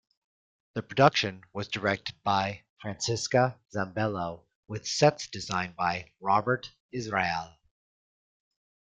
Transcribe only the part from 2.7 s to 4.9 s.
Francesca Zambello with